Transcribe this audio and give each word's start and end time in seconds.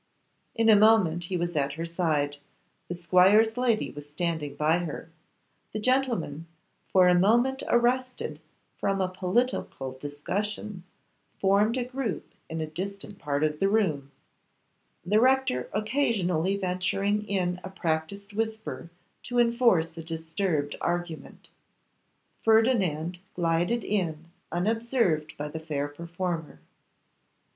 In 0.55 0.67
a 0.67 0.75
moment 0.75 1.25
he 1.25 1.37
was 1.37 1.55
at 1.55 1.73
her 1.73 1.85
side, 1.85 2.37
the 2.87 2.95
squire's 2.95 3.55
lady 3.55 3.91
was 3.91 4.09
standing 4.09 4.55
by 4.55 4.79
her; 4.79 5.11
the 5.73 5.79
gentlemen, 5.79 6.47
for 6.87 7.07
a 7.07 7.13
moment 7.13 7.61
arrested 7.69 8.39
from 8.79 8.99
a 8.99 9.07
political 9.09 9.91
discussion, 9.91 10.83
formed 11.37 11.77
a 11.77 11.83
group 11.85 12.33
in 12.49 12.61
a 12.61 12.65
distant 12.65 13.19
part 13.19 13.43
of 13.43 13.59
the 13.59 13.69
room, 13.69 14.11
the 15.05 15.21
rector 15.21 15.69
occasionally 15.71 16.57
venturing 16.57 17.23
in 17.27 17.61
a 17.63 17.69
practised 17.69 18.33
whisper 18.33 18.89
to 19.21 19.37
enforce 19.37 19.95
a 19.95 20.01
disturbed 20.01 20.75
argument. 20.81 21.51
Ferdinand 22.41 23.19
glided 23.35 23.83
in 23.83 24.31
unobserved 24.51 25.37
by 25.37 25.47
the 25.47 25.59
fair 25.59 25.87
performer. 25.87 26.59